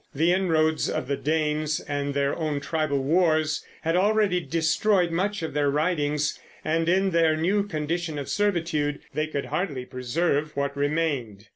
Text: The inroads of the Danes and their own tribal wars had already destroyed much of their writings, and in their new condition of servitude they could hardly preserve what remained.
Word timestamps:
The 0.15 0.33
inroads 0.33 0.89
of 0.89 1.07
the 1.07 1.15
Danes 1.15 1.79
and 1.79 2.11
their 2.15 2.35
own 2.35 2.59
tribal 2.59 3.03
wars 3.03 3.63
had 3.83 3.95
already 3.95 4.39
destroyed 4.39 5.11
much 5.11 5.43
of 5.43 5.53
their 5.53 5.69
writings, 5.69 6.39
and 6.65 6.89
in 6.89 7.11
their 7.11 7.37
new 7.37 7.61
condition 7.61 8.17
of 8.17 8.27
servitude 8.27 9.01
they 9.13 9.27
could 9.27 9.45
hardly 9.45 9.85
preserve 9.85 10.57
what 10.57 10.75
remained. 10.75 11.49